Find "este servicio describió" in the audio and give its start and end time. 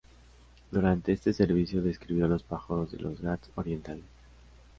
1.11-2.27